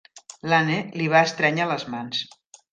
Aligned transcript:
L'Anne 0.53 0.79
li 1.01 1.11
va 1.17 1.23
estrènyer 1.29 1.71
les 1.75 1.89
mans. 1.97 2.27